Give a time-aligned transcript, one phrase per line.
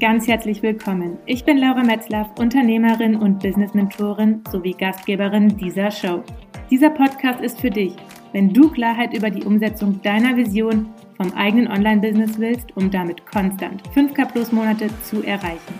[0.00, 1.18] ganz herzlich willkommen.
[1.26, 6.24] Ich bin Laura Metzlaff, Unternehmerin und Business-Mentorin sowie Gastgeberin dieser Show.
[6.70, 7.94] Dieser Podcast ist für dich,
[8.32, 10.88] wenn du Klarheit über die Umsetzung deiner Vision
[11.18, 15.74] vom eigenen Online-Business willst, um damit konstant 5K plus Monate zu erreichen.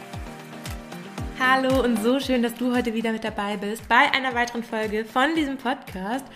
[1.41, 5.07] Hallo und so schön, dass du heute wieder mit dabei bist bei einer weiteren Folge
[5.07, 6.27] von diesem Podcast.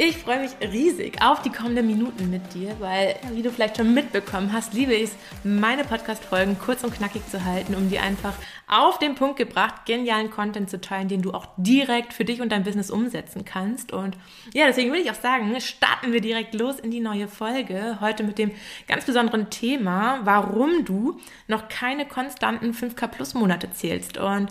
[0.00, 3.94] Ich freue mich riesig auf die kommenden Minuten mit dir, weil, wie du vielleicht schon
[3.94, 8.34] mitbekommen hast, liebe ich es, meine Podcast-Folgen kurz und knackig zu halten, um dir einfach
[8.68, 12.52] auf den Punkt gebracht, genialen Content zu teilen, den du auch direkt für dich und
[12.52, 13.92] dein Business umsetzen kannst.
[13.92, 14.16] Und
[14.54, 17.98] ja, deswegen will ich auch sagen, starten wir direkt los in die neue Folge.
[18.00, 18.52] Heute mit dem
[18.86, 24.16] ganz besonderen Thema, warum du noch keine konstanten 5K Plus Monate zählst.
[24.16, 24.48] Und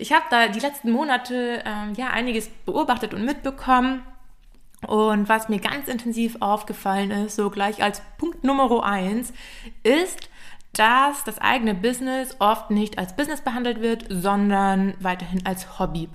[0.00, 4.02] ich habe da die letzten Monate ähm, ja einiges beobachtet und mitbekommen
[4.86, 9.32] und was mir ganz intensiv aufgefallen ist, so gleich als Punkt Nummer eins,
[9.82, 10.30] ist,
[10.72, 16.08] dass das eigene Business oft nicht als Business behandelt wird, sondern weiterhin als Hobby.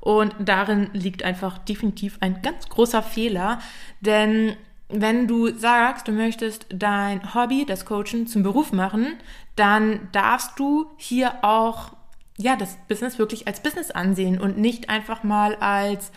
[0.00, 3.60] Und darin liegt einfach definitiv ein ganz großer Fehler,
[4.00, 4.56] denn
[4.92, 9.18] wenn du sagst, du möchtest dein Hobby, das Coachen, zum Beruf machen,
[9.56, 11.92] dann darfst du hier auch
[12.36, 16.10] ja das Business wirklich als Business ansehen und nicht einfach mal als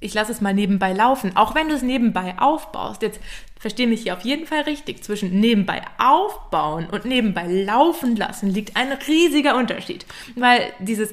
[0.00, 3.02] ich lasse es mal nebenbei laufen, auch wenn du es nebenbei aufbaust.
[3.02, 3.20] Jetzt
[3.58, 5.04] verstehe mich hier auf jeden Fall richtig.
[5.04, 10.06] Zwischen nebenbei aufbauen und nebenbei laufen lassen liegt ein riesiger Unterschied.
[10.34, 11.12] Weil dieses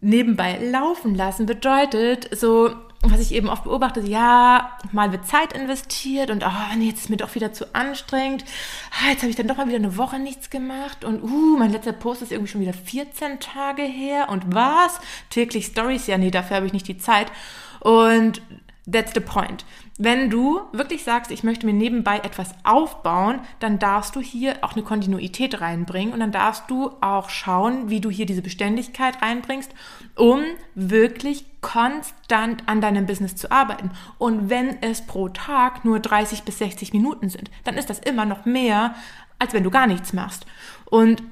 [0.00, 2.70] nebenbei laufen lassen bedeutet so,
[3.02, 7.10] was ich eben oft beobachte, ja, mal wird Zeit investiert und oh nee, jetzt ist
[7.10, 8.44] mir doch wieder zu anstrengend.
[8.90, 11.72] Ah, jetzt habe ich dann doch mal wieder eine Woche nichts gemacht und uh, mein
[11.72, 15.00] letzter Post ist irgendwie schon wieder 14 Tage her und was?
[15.30, 17.30] Täglich Stories, ja nee, dafür habe ich nicht die Zeit.
[17.84, 18.42] Und
[18.90, 19.64] that's the point.
[19.98, 24.72] Wenn du wirklich sagst, ich möchte mir nebenbei etwas aufbauen, dann darfst du hier auch
[24.72, 29.70] eine Kontinuität reinbringen und dann darfst du auch schauen, wie du hier diese Beständigkeit reinbringst,
[30.16, 30.40] um
[30.74, 33.90] wirklich konstant an deinem Business zu arbeiten.
[34.18, 38.24] Und wenn es pro Tag nur 30 bis 60 Minuten sind, dann ist das immer
[38.24, 38.96] noch mehr,
[39.38, 40.46] als wenn du gar nichts machst.
[40.86, 41.22] Und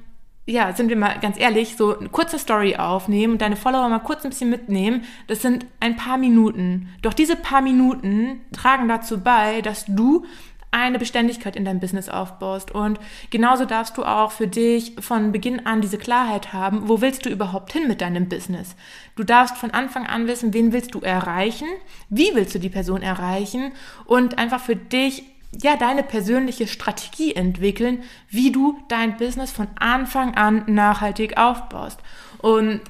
[0.45, 4.01] ja, sind wir mal ganz ehrlich, so eine kurze Story aufnehmen und deine Follower mal
[4.01, 6.89] kurz ein bisschen mitnehmen, das sind ein paar Minuten.
[7.01, 10.25] Doch diese paar Minuten tragen dazu bei, dass du
[10.73, 12.73] eine Beständigkeit in deinem Business aufbaust.
[12.73, 12.99] Und
[13.31, 17.31] genauso darfst du auch für dich von Beginn an diese Klarheit haben, wo willst du
[17.31, 18.75] überhaupt hin mit deinem Business?
[19.15, 21.69] Du darfst von Anfang an wissen, wen willst du erreichen,
[22.09, 23.73] wie willst du die Person erreichen
[24.07, 25.25] und einfach für dich
[25.61, 32.01] ja, deine persönliche Strategie entwickeln, wie du dein Business von Anfang an nachhaltig aufbaust.
[32.39, 32.81] Und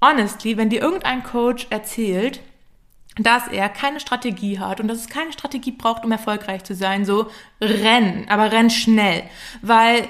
[0.00, 2.40] honestly, wenn dir irgendein Coach erzählt,
[3.18, 7.04] dass er keine Strategie hat und dass es keine Strategie braucht, um erfolgreich zu sein,
[7.04, 7.30] so
[7.60, 9.22] renn, aber renn schnell,
[9.62, 10.08] weil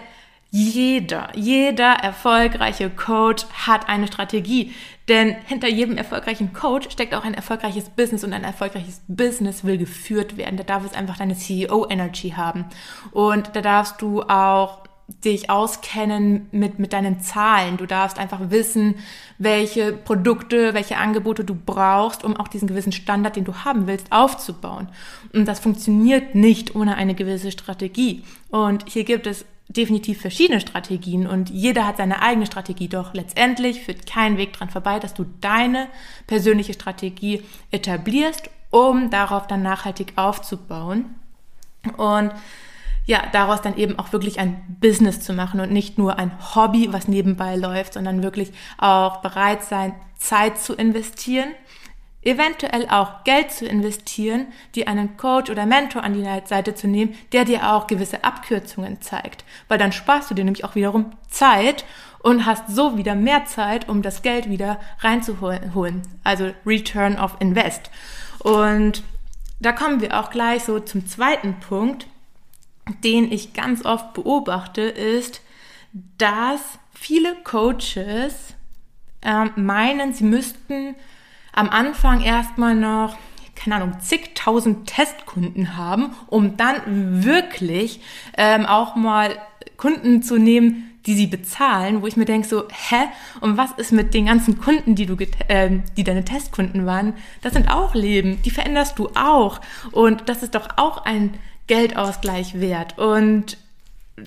[0.50, 4.72] jeder, jeder erfolgreiche Coach hat eine Strategie.
[5.08, 9.78] Denn hinter jedem erfolgreichen Coach steckt auch ein erfolgreiches Business und ein erfolgreiches Business will
[9.78, 10.56] geführt werden.
[10.56, 12.64] Da darf es einfach deine CEO-Energy haben.
[13.12, 14.86] Und da darfst du auch
[15.24, 17.76] dich auskennen mit, mit deinen Zahlen.
[17.76, 18.96] Du darfst einfach wissen,
[19.38, 24.10] welche Produkte, welche Angebote du brauchst, um auch diesen gewissen Standard, den du haben willst,
[24.10, 24.88] aufzubauen.
[25.32, 28.24] Und das funktioniert nicht ohne eine gewisse Strategie.
[28.50, 29.44] Und hier gibt es
[29.76, 34.70] definitiv verschiedene Strategien und jeder hat seine eigene Strategie, doch letztendlich führt kein Weg dran
[34.70, 35.88] vorbei, dass du deine
[36.26, 41.14] persönliche Strategie etablierst, um darauf dann nachhaltig aufzubauen
[41.96, 42.32] und
[43.06, 46.92] ja, daraus dann eben auch wirklich ein Business zu machen und nicht nur ein Hobby,
[46.92, 51.48] was nebenbei läuft, sondern wirklich auch bereit sein, Zeit zu investieren
[52.26, 57.14] eventuell auch Geld zu investieren, dir einen Coach oder Mentor an die Seite zu nehmen,
[57.32, 59.44] der dir auch gewisse Abkürzungen zeigt.
[59.68, 61.84] Weil dann sparst du dir nämlich auch wiederum Zeit
[62.20, 66.02] und hast so wieder mehr Zeit, um das Geld wieder reinzuholen.
[66.24, 67.90] Also Return of Invest.
[68.40, 69.04] Und
[69.60, 72.06] da kommen wir auch gleich so zum zweiten Punkt,
[73.04, 75.40] den ich ganz oft beobachte, ist,
[76.18, 76.60] dass
[76.92, 78.54] viele Coaches
[79.22, 80.96] äh, meinen, sie müssten
[81.56, 83.16] am Anfang erstmal noch,
[83.56, 88.00] keine Ahnung, zigtausend Testkunden haben, um dann wirklich
[88.36, 89.36] ähm, auch mal
[89.76, 93.06] Kunden zu nehmen, die sie bezahlen, wo ich mir denke so, hä?
[93.40, 95.16] Und was ist mit den ganzen Kunden, die du,
[95.48, 97.14] äh, die deine Testkunden waren?
[97.42, 99.60] Das sind auch Leben, die veränderst du auch.
[99.92, 101.34] Und das ist doch auch ein
[101.68, 102.98] Geldausgleich wert.
[102.98, 103.56] Und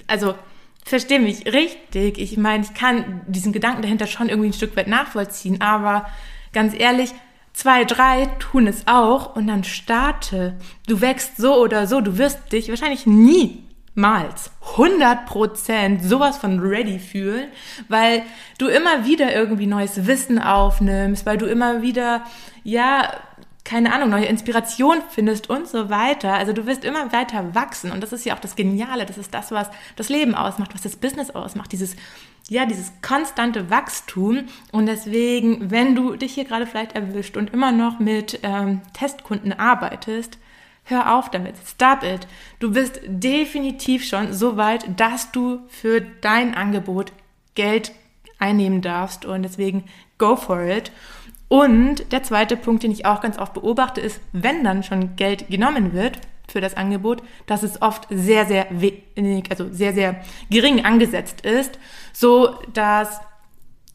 [0.07, 0.35] also
[0.83, 2.17] verstehe mich richtig.
[2.17, 6.07] Ich meine, ich kann diesen Gedanken dahinter schon irgendwie ein Stück weit nachvollziehen, aber
[6.53, 7.11] ganz ehrlich,
[7.53, 10.55] zwei, drei tun es auch und dann starte.
[10.87, 17.49] Du wächst so oder so, du wirst dich wahrscheinlich niemals 100% sowas von ready fühlen,
[17.87, 18.23] weil
[18.57, 22.23] du immer wieder irgendwie neues Wissen aufnimmst, weil du immer wieder,
[22.63, 23.11] ja,
[23.69, 26.33] keine Ahnung, neue Inspiration findest und so weiter.
[26.33, 29.31] Also du wirst immer weiter wachsen und das ist ja auch das Geniale, das ist
[29.31, 31.95] das, was das Leben ausmacht, was das Business ausmacht, dieses
[32.49, 34.45] ja, dieses konstante Wachstum.
[34.71, 39.53] Und deswegen, wenn du dich hier gerade vielleicht erwischt und immer noch mit ähm, Testkunden
[39.53, 40.39] arbeitest,
[40.85, 41.53] hör auf damit.
[41.63, 42.27] Stop it.
[42.57, 47.13] Du bist definitiv schon so weit, dass du für dein Angebot
[47.53, 47.91] Geld
[48.39, 49.25] einnehmen darfst.
[49.25, 49.83] Und deswegen
[50.17, 50.91] go for it.
[51.49, 55.49] Und der zweite Punkt, den ich auch ganz oft beobachte, ist, wenn dann schon Geld
[55.49, 60.85] genommen wird für das Angebot, dass es oft sehr, sehr wenig, also sehr, sehr gering
[60.85, 61.79] angesetzt ist,
[62.13, 63.19] so dass,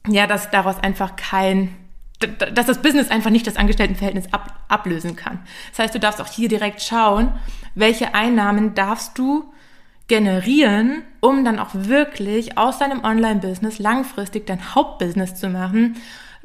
[0.09, 1.77] ja, dass daraus einfach kein,
[2.19, 5.41] dass das Business einfach nicht das Angestelltenverhältnis ab, ablösen kann.
[5.71, 7.33] Das heißt, du darfst auch hier direkt schauen,
[7.77, 9.45] welche Einnahmen darfst du
[10.09, 15.97] generieren, um dann auch wirklich aus deinem Online-Business langfristig dein Hauptbusiness zu machen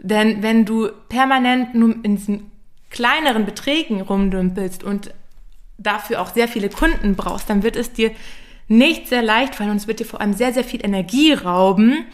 [0.01, 2.51] denn wenn du permanent nur in diesen
[2.90, 5.13] kleineren Beträgen rumdümpelst und
[5.78, 8.12] dafür auch sehr viele Kunden brauchst, dann wird es dir
[8.68, 12.06] nicht sehr leicht fallen und es wird dir vor allem sehr, sehr viel Energie rauben,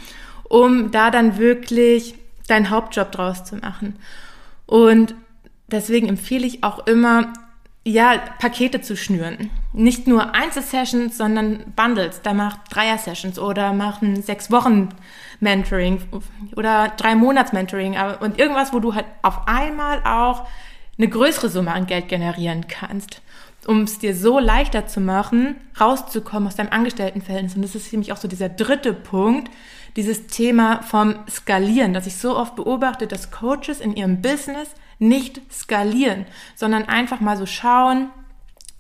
[0.44, 2.16] um da dann wirklich
[2.48, 3.98] deinen Hauptjob draus zu machen.
[4.66, 5.16] Und
[5.68, 7.34] deswegen empfehle ich auch immer,
[7.88, 9.52] ja, Pakete zu schnüren.
[9.72, 12.22] Nicht nur Einzelsessions, sondern Bundles.
[12.24, 14.90] Da macht Dreier-Sessions oder machen sechs Wochen
[15.40, 16.02] Mentoring
[16.56, 20.48] oder drei Monats Mentoring und irgendwas, wo du halt auf einmal auch
[20.98, 23.22] eine größere Summe an Geld generieren kannst,
[23.68, 27.56] um es dir so leichter zu machen, rauszukommen aus deinem Angestelltenverhältnis.
[27.56, 29.52] Und das ist nämlich auch so dieser dritte Punkt,
[29.96, 34.70] dieses Thema vom Skalieren, dass ich so oft beobachte, dass Coaches in ihrem Business
[35.00, 36.26] nicht skalieren,
[36.56, 38.10] sondern einfach mal so schauen,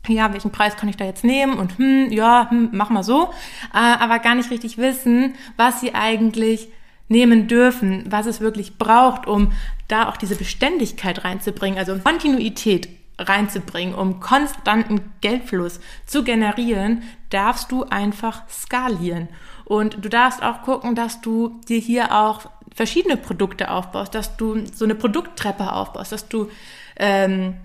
[0.08, 3.30] ja, welchen Preis kann ich da jetzt nehmen und hm, ja, hm, mach mal so,
[3.74, 6.70] äh, aber gar nicht richtig wissen, was sie eigentlich
[7.08, 9.52] nehmen dürfen, was es wirklich braucht, um
[9.88, 17.84] da auch diese Beständigkeit reinzubringen, also Kontinuität reinzubringen, um konstanten Geldfluss zu generieren, darfst du
[17.84, 19.30] einfach skalieren.
[19.64, 22.42] Und du darfst auch gucken, dass du dir hier auch
[22.76, 26.50] verschiedene Produkte aufbaust, dass du so eine Produkttreppe aufbaust, dass du
[26.98, 27.56] ähm,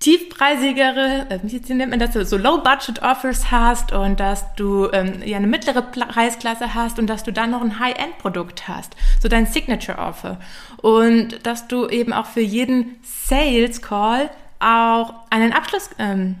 [0.00, 5.46] tiefpreisigere, äh, wie nennt man das, so Low-Budget-Offers hast und dass du ähm, ja eine
[5.46, 10.40] mittlere Preisklasse hast und dass du dann noch ein High-End-Produkt hast, so dein Signature-Offer
[10.78, 16.36] und dass du eben auch für jeden Sales-Call auch einen Abschluss ähm,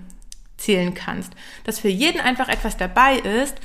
[0.56, 1.32] zählen kannst,
[1.64, 3.56] dass für jeden einfach etwas dabei ist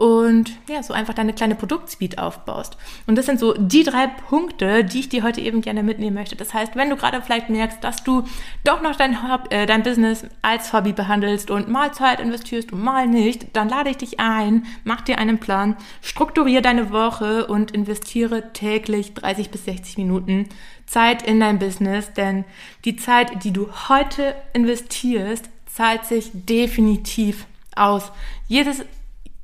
[0.00, 2.78] und ja, so einfach deine kleine Produktsuite aufbaust.
[3.06, 6.36] Und das sind so die drei Punkte, die ich dir heute eben gerne mitnehmen möchte.
[6.36, 8.24] Das heißt, wenn du gerade vielleicht merkst, dass du
[8.64, 9.18] doch noch dein,
[9.50, 13.90] äh, dein Business als Hobby behandelst und mal Zeit investierst und mal nicht, dann lade
[13.90, 19.66] ich dich ein, mach dir einen Plan, strukturiere deine Woche und investiere täglich 30 bis
[19.66, 20.48] 60 Minuten
[20.86, 22.46] Zeit in dein Business, denn
[22.86, 27.44] die Zeit, die du heute investierst, zahlt sich definitiv
[27.76, 28.10] aus.
[28.48, 28.82] Jedes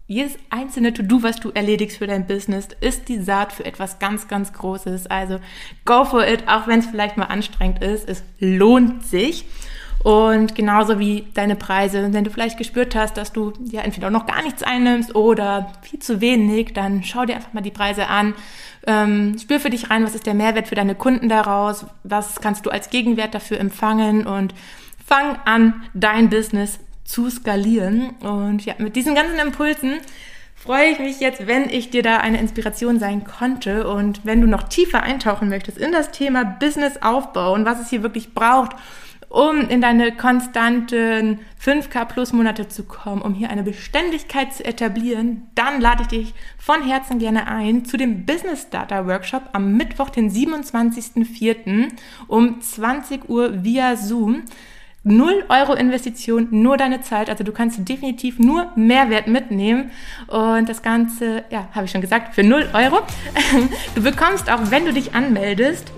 [0.08, 4.28] jedes einzelne To-Do, was du erledigst für dein Business, ist die Saat für etwas ganz,
[4.28, 5.08] ganz Großes.
[5.08, 5.40] Also
[5.84, 8.08] go for it, auch wenn es vielleicht mal anstrengend ist.
[8.08, 9.44] Es lohnt sich.
[10.04, 12.12] Und genauso wie deine Preise.
[12.12, 15.98] Wenn du vielleicht gespürt hast, dass du ja entweder noch gar nichts einnimmst oder viel
[15.98, 18.34] zu wenig, dann schau dir einfach mal die Preise an.
[18.86, 21.86] Ähm, spür für dich rein, was ist der Mehrwert für deine Kunden daraus?
[22.04, 24.28] Was kannst du als Gegenwert dafür empfangen?
[24.28, 24.54] Und
[25.04, 28.10] fang an, dein Business zu skalieren.
[28.20, 29.94] Und ja, mit diesen ganzen Impulsen
[30.54, 33.88] freue ich mich jetzt, wenn ich dir da eine Inspiration sein konnte.
[33.88, 38.02] Und wenn du noch tiefer eintauchen möchtest in das Thema Businessaufbau und was es hier
[38.02, 38.72] wirklich braucht,
[39.28, 45.48] um in deine konstanten 5K plus Monate zu kommen, um hier eine Beständigkeit zu etablieren,
[45.54, 50.10] dann lade ich dich von Herzen gerne ein zu dem Business Starter Workshop am Mittwoch,
[50.10, 51.88] den 27.04.
[52.28, 54.42] um 20 Uhr via Zoom.
[55.06, 57.30] 0 Euro Investition, nur deine Zeit.
[57.30, 59.92] Also du kannst definitiv nur Mehrwert mitnehmen.
[60.26, 62.98] Und das Ganze, ja, habe ich schon gesagt, für 0 Euro.
[63.94, 65.92] Du bekommst auch, wenn du dich anmeldest,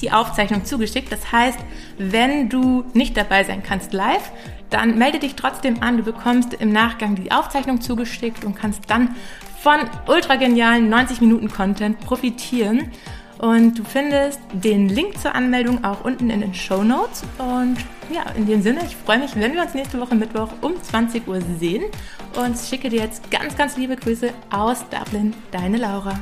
[0.00, 1.12] die Aufzeichnung zugeschickt.
[1.12, 1.58] Das heißt,
[1.98, 4.32] wenn du nicht dabei sein kannst live,
[4.68, 5.96] dann melde dich trotzdem an.
[5.96, 9.14] Du bekommst im Nachgang die Aufzeichnung zugeschickt und kannst dann
[9.60, 9.76] von
[10.08, 12.90] ultra genialen 90 Minuten Content profitieren.
[13.44, 17.24] Und du findest den Link zur Anmeldung auch unten in den Show Notes.
[17.36, 17.76] Und
[18.10, 21.28] ja, in dem Sinne, ich freue mich, wenn wir uns nächste Woche Mittwoch um 20
[21.28, 21.84] Uhr sehen.
[22.36, 26.18] Und schicke dir jetzt ganz, ganz liebe Grüße aus Dublin, deine Laura.